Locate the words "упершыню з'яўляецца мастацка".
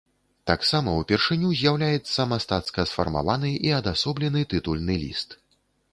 1.01-2.85